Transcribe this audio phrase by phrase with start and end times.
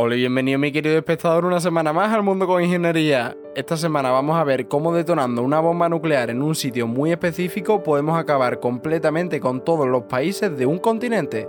[0.00, 3.36] Hola y bienvenido mi querido espectador una semana más al Mundo con Ingeniería.
[3.56, 7.82] Esta semana vamos a ver cómo detonando una bomba nuclear en un sitio muy específico
[7.82, 11.48] podemos acabar completamente con todos los países de un continente.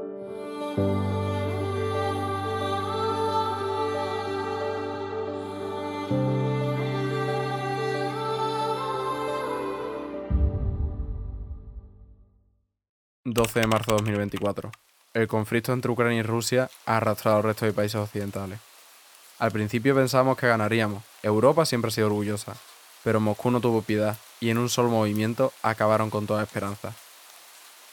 [13.26, 14.72] ...12 de marzo de 2024
[15.20, 18.60] el conflicto entre Ucrania y Rusia ha arrastrado al resto de países occidentales.
[19.38, 22.56] Al principio pensábamos que ganaríamos, Europa siempre ha sido orgullosa,
[23.04, 26.94] pero Moscú no tuvo piedad y en un solo movimiento acabaron con toda esperanza.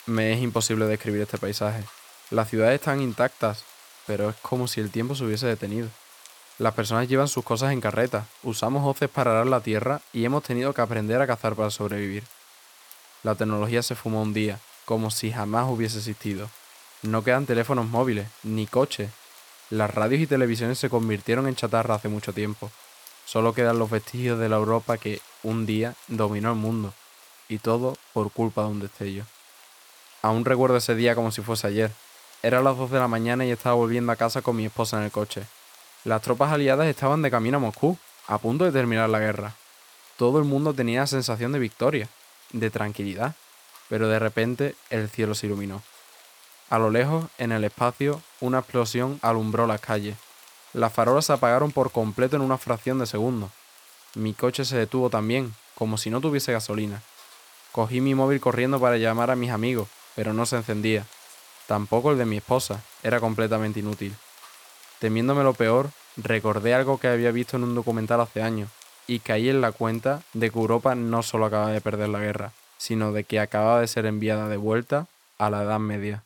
[0.06, 1.82] Me es imposible describir este paisaje.
[2.30, 3.64] Las ciudades están intactas,
[4.06, 5.88] pero es como si el tiempo se hubiese detenido.
[6.58, 10.42] Las personas llevan sus cosas en carreta, usamos hoces para arar la tierra y hemos
[10.42, 12.24] tenido que aprender a cazar para sobrevivir.
[13.22, 16.48] La tecnología se fumó un día, como si jamás hubiese existido.
[17.02, 19.10] No quedan teléfonos móviles, ni coches.
[19.70, 22.70] Las radios y televisiones se convirtieron en chatarra hace mucho tiempo.
[23.24, 26.94] Solo quedan los vestigios de la Europa que un día dominó el mundo.
[27.48, 29.24] Y todo por culpa de un destello.
[30.22, 31.92] Aún recuerdo ese día como si fuese ayer.
[32.42, 35.04] Era las 2 de la mañana y estaba volviendo a casa con mi esposa en
[35.04, 35.42] el coche.
[36.04, 39.54] Las tropas aliadas estaban de camino a Moscú, a punto de terminar la guerra.
[40.16, 42.08] Todo el mundo tenía sensación de victoria,
[42.52, 43.34] de tranquilidad,
[43.88, 45.82] pero de repente el cielo se iluminó.
[46.68, 50.16] A lo lejos, en el espacio, una explosión alumbró las calles.
[50.72, 53.50] Las farolas se apagaron por completo en una fracción de segundo.
[54.14, 57.02] Mi coche se detuvo también, como si no tuviese gasolina.
[57.70, 61.06] Cogí mi móvil corriendo para llamar a mis amigos, pero no se encendía.
[61.66, 64.16] Tampoco el de mi esposa, era completamente inútil.
[64.98, 68.70] Temiéndome lo peor, recordé algo que había visto en un documental hace años,
[69.06, 72.52] y caí en la cuenta de que Europa no solo acaba de perder la guerra,
[72.78, 75.06] sino de que acaba de ser enviada de vuelta
[75.38, 76.24] a la Edad Media.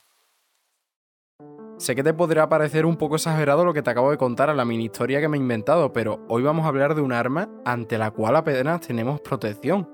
[1.80, 4.54] Sé que te podrá parecer un poco exagerado lo que te acabo de contar a
[4.54, 7.48] la mini historia que me he inventado, pero hoy vamos a hablar de un arma
[7.64, 9.88] ante la cual apenas tenemos protección.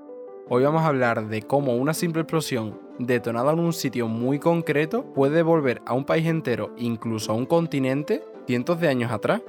[0.49, 5.13] Hoy vamos a hablar de cómo una simple explosión detonada en un sitio muy concreto
[5.13, 9.41] puede devolver a un país entero, incluso a un continente, cientos de años atrás.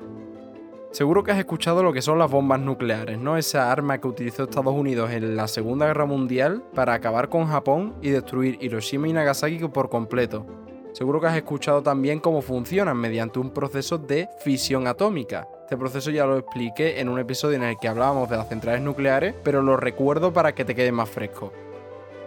[0.93, 3.37] Seguro que has escuchado lo que son las bombas nucleares, ¿no?
[3.37, 7.97] Esa arma que utilizó Estados Unidos en la Segunda Guerra Mundial para acabar con Japón
[8.01, 10.47] y destruir Hiroshima y Nagasaki por completo.
[10.93, 15.47] Seguro que has escuchado también cómo funcionan mediante un proceso de fisión atómica.
[15.63, 18.81] Este proceso ya lo expliqué en un episodio en el que hablábamos de las centrales
[18.81, 21.53] nucleares, pero lo recuerdo para que te quede más fresco.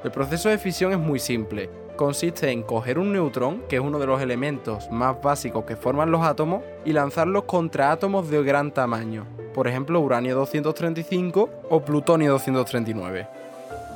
[0.04, 1.70] El proceso de fisión es muy simple.
[1.96, 6.12] Consiste en coger un neutrón, que es uno de los elementos más básicos que forman
[6.12, 12.32] los átomos, y lanzarlos contra átomos de gran tamaño, por ejemplo uranio 235 o plutonio
[12.32, 13.42] 239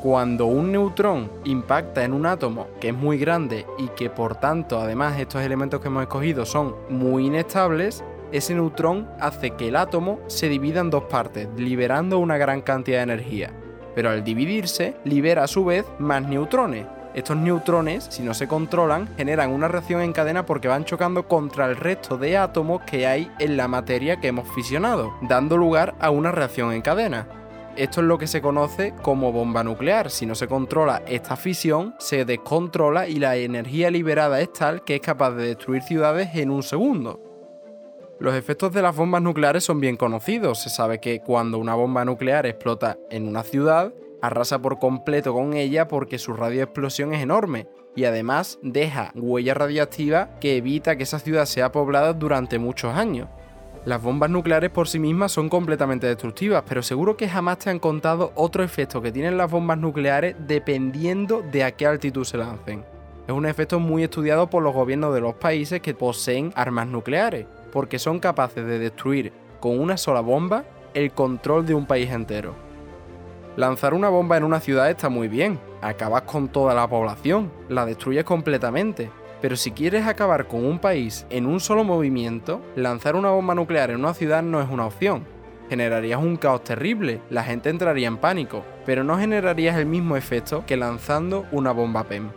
[0.05, 4.79] cuando un neutrón impacta en un átomo que es muy grande y que por tanto
[4.79, 10.19] además estos elementos que hemos escogido son muy inestables, ese neutrón hace que el átomo
[10.27, 13.51] se divida en dos partes, liberando una gran cantidad de energía.
[13.95, 16.85] Pero al dividirse, libera a su vez más neutrones.
[17.15, 21.65] Estos neutrones, si no se controlan, generan una reacción en cadena porque van chocando contra
[21.65, 26.11] el resto de átomos que hay en la materia que hemos fisionado, dando lugar a
[26.11, 27.27] una reacción en cadena.
[27.75, 30.09] Esto es lo que se conoce como bomba nuclear.
[30.09, 34.95] Si no se controla esta fisión, se descontrola y la energía liberada es tal que
[34.95, 37.19] es capaz de destruir ciudades en un segundo.
[38.17, 40.61] Los efectos de las bombas nucleares son bien conocidos.
[40.61, 45.53] Se sabe que cuando una bomba nuclear explota en una ciudad, arrasa por completo con
[45.53, 50.95] ella porque su radio de explosión es enorme y además deja huella radiactiva que evita
[50.95, 53.27] que esa ciudad sea poblada durante muchos años.
[53.85, 57.77] Las bombas nucleares por sí mismas son completamente destructivas, pero seguro que jamás te han
[57.77, 62.83] contado otro efecto que tienen las bombas nucleares dependiendo de a qué altitud se lancen.
[63.27, 67.45] Es un efecto muy estudiado por los gobiernos de los países que poseen armas nucleares,
[67.71, 70.63] porque son capaces de destruir con una sola bomba
[70.95, 72.55] el control de un país entero.
[73.55, 77.85] Lanzar una bomba en una ciudad está muy bien, acabas con toda la población, la
[77.85, 83.31] destruyes completamente, pero si quieres acabar con un país en un solo movimiento, lanzar una
[83.31, 85.25] bomba nuclear en una ciudad no es una opción.
[85.69, 90.63] Generarías un caos terrible, la gente entraría en pánico, pero no generarías el mismo efecto
[90.65, 92.29] que lanzando una bomba PEM.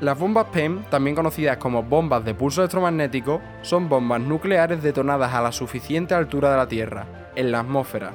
[0.00, 5.40] Las bombas PEM, también conocidas como bombas de pulso electromagnético, son bombas nucleares detonadas a
[5.40, 8.12] la suficiente altura de la Tierra, en la atmósfera.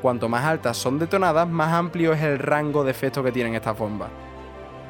[0.00, 3.76] Cuanto más altas son detonadas, más amplio es el rango de efecto que tienen estas
[3.76, 4.10] bombas.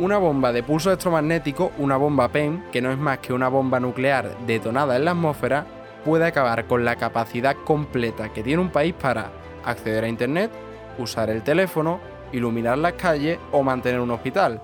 [0.01, 3.81] Una bomba de pulso electromagnético, una bomba PEM, que no es más que una bomba
[3.81, 5.67] nuclear detonada en la atmósfera,
[6.05, 9.33] puede acabar con la capacidad completa que tiene un país para
[9.65, 10.53] acceder a Internet,
[10.99, 11.99] usar el teléfono,
[12.33, 14.63] iluminar las calles o mantener un hospital.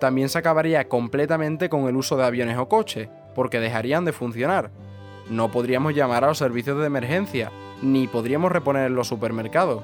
[0.00, 4.70] También se acabaría completamente con el uso de aviones o coches, porque dejarían de funcionar.
[5.30, 7.50] no podríamos llamar a los servicios de emergencia,
[7.80, 9.82] ni podríamos reponer los supermercados.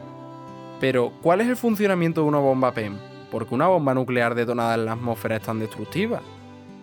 [0.78, 2.98] Pero, ¿cuál es el funcionamiento de una bomba PEM?
[3.30, 6.20] ¿Por qué una bomba nuclear detonada en la atmósfera es tan destructiva?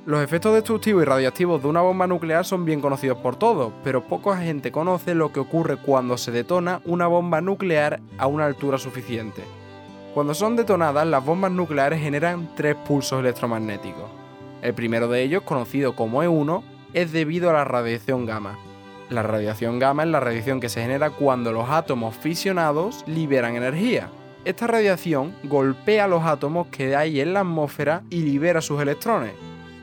[0.05, 4.07] Los efectos destructivos y radiactivos de una bomba nuclear son bien conocidos por todos, pero
[4.07, 8.77] poca gente conoce lo que ocurre cuando se detona una bomba nuclear a una altura
[8.77, 9.44] suficiente.
[10.13, 14.09] Cuando son detonadas, las bombas nucleares generan tres pulsos electromagnéticos.
[14.61, 18.57] El primero de ellos, conocido como E1, es debido a la radiación gamma.
[19.09, 24.09] La radiación gamma es la radiación que se genera cuando los átomos fisionados liberan energía.
[24.47, 29.33] Esta radiación golpea los átomos que hay en la atmósfera y libera sus electrones.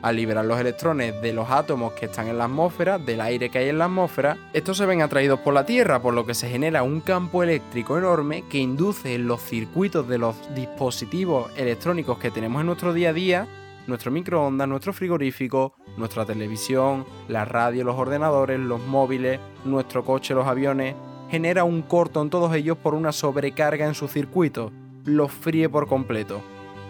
[0.01, 3.59] Al liberar los electrones de los átomos que están en la atmósfera, del aire que
[3.59, 6.49] hay en la atmósfera, estos se ven atraídos por la Tierra, por lo que se
[6.49, 12.31] genera un campo eléctrico enorme que induce en los circuitos de los dispositivos electrónicos que
[12.31, 13.47] tenemos en nuestro día a día
[13.85, 20.47] nuestro microondas, nuestro frigorífico, nuestra televisión, la radio, los ordenadores, los móviles, nuestro coche, los
[20.47, 20.95] aviones,
[21.29, 24.71] genera un corto en todos ellos por una sobrecarga en su circuito,
[25.03, 26.41] los fríe por completo.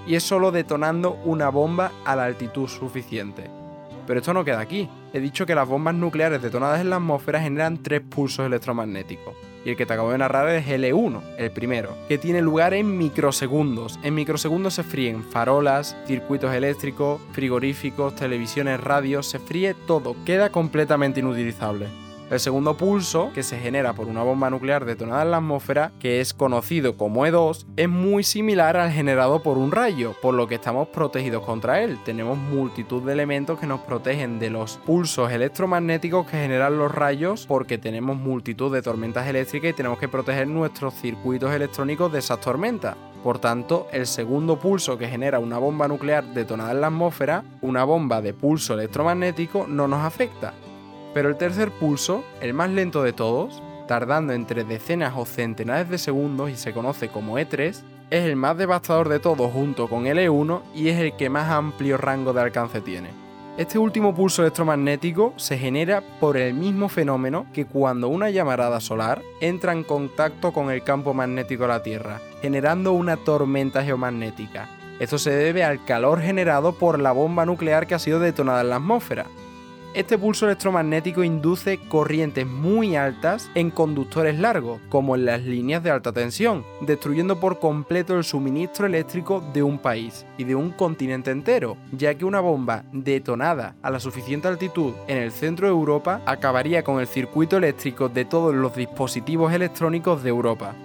[0.08, 3.50] Y es solo detonando una bomba a la altitud suficiente.
[4.06, 4.90] Pero esto no queda aquí.
[5.14, 9.34] He dicho que las bombas nucleares detonadas en la atmósfera generan tres pulsos electromagnéticos
[9.66, 12.98] y el que te acabo de narrar es L1, el primero, que tiene lugar en
[12.98, 14.00] microsegundos.
[14.04, 21.20] En microsegundos se fríen farolas, circuitos eléctricos, frigoríficos, televisiones, radios, se fríe todo, queda completamente
[21.20, 22.05] inutilizable.
[22.32, 26.22] El segundo pulso, que se genera por una bomba nuclear detonada en la atmósfera, que
[26.22, 30.56] es conocido como E2, es muy similar al generado por un rayo, por lo que
[30.56, 32.00] estamos protegidos contra él.
[32.04, 37.46] Tenemos multitud de elementos que nos protegen de los pulsos electromagnéticos que generan los rayos,
[37.46, 42.42] porque tenemos multitud de tormentas eléctricas y tenemos que proteger nuestros circuitos electrónicos de esas
[42.42, 42.96] tormentas.
[43.24, 47.84] Por tanto, el segundo pulso que genera una bomba nuclear detonada en la atmósfera, una
[47.84, 50.56] bomba de pulso electromagnético, no nos afecta
[51.16, 55.98] pero el tercer pulso, el más lento de todos, tardando entre decenas o centenares de
[55.98, 57.70] segundos y se conoce como E3,
[58.10, 61.50] es el más devastador de todos junto con el E1 y es el que más
[61.50, 63.12] amplio rango de alcance tiene.
[63.58, 69.22] Este último pulso electromagnético se genera por el mismo fenómeno que cuando una llamarada solar
[69.40, 74.68] entra en contacto con el campo magnético de la Tierra, generando una tormenta geomagnética.
[75.00, 78.70] Esto se debe al calor generado por la bomba nuclear que ha sido detonada en
[78.70, 79.28] la atmósfera,
[79.96, 85.90] este pulso electromagnético induce corrientes muy altas en conductores largos, como en las líneas de
[85.90, 91.32] alta tensión, destruyendo por completo el suministro eléctrico de un país y de un continente
[91.32, 96.22] entero, ya que una bomba detonada a la suficiente altitud en el centro de Europa
[96.26, 100.76] acabaría con el circuito eléctrico de todos los dispositivos electrónicos de Europa.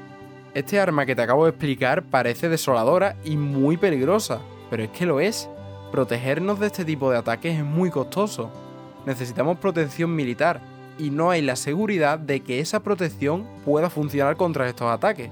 [0.55, 4.41] Este arma que te acabo de explicar parece desoladora y muy peligrosa,
[4.71, 5.49] pero es que lo es.
[5.91, 8.53] Protegernos de este tipo de ataques es muy costoso,
[9.07, 10.61] necesitamos protección militar
[10.99, 15.31] y no hay la seguridad de que esa protección pueda funcionar contra estos ataques.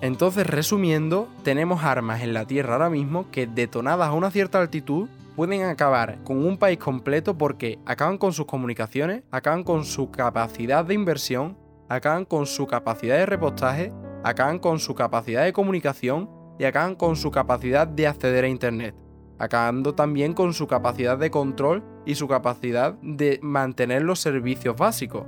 [0.00, 5.08] Entonces, resumiendo, tenemos armas en la Tierra ahora mismo que detonadas a una cierta altitud
[5.36, 10.84] pueden acabar con un país completo porque acaban con sus comunicaciones, acaban con su capacidad
[10.84, 11.56] de inversión,
[11.88, 13.92] acaban con su capacidad de repostaje,
[14.24, 16.28] acaban con su capacidad de comunicación
[16.58, 19.03] y acaban con su capacidad de acceder a Internet
[19.38, 25.26] acabando también con su capacidad de control y su capacidad de mantener los servicios básicos.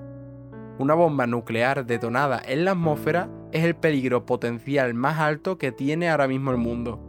[0.78, 6.10] Una bomba nuclear detonada en la atmósfera es el peligro potencial más alto que tiene
[6.10, 7.00] ahora mismo el mundo.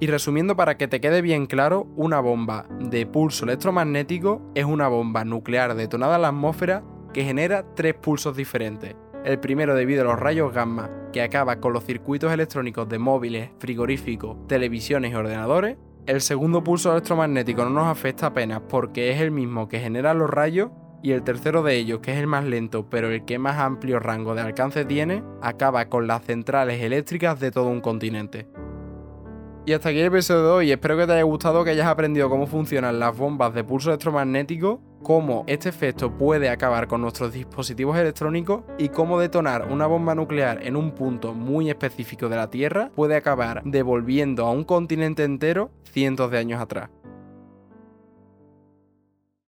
[0.00, 4.88] Y resumiendo para que te quede bien claro, una bomba de pulso electromagnético es una
[4.88, 6.84] bomba nuclear detonada en la atmósfera
[7.14, 8.94] que genera tres pulsos diferentes.
[9.24, 13.50] El primero debido a los rayos gamma, que acaba con los circuitos electrónicos de móviles,
[13.58, 15.78] frigoríficos, televisiones y ordenadores.
[16.06, 20.28] El segundo pulso electromagnético no nos afecta apenas porque es el mismo que genera los
[20.28, 20.70] rayos
[21.02, 24.00] y el tercero de ellos, que es el más lento pero el que más amplio
[24.00, 28.46] rango de alcance tiene, acaba con las centrales eléctricas de todo un continente.
[29.66, 32.28] Y hasta aquí el episodio de hoy, espero que te haya gustado, que hayas aprendido
[32.28, 37.96] cómo funcionan las bombas de pulso electromagnético, cómo este efecto puede acabar con nuestros dispositivos
[37.96, 42.90] electrónicos y cómo detonar una bomba nuclear en un punto muy específico de la Tierra
[42.94, 46.90] puede acabar devolviendo a un continente entero cientos de años atrás.